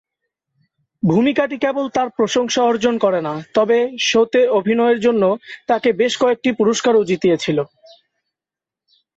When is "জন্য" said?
5.05-5.23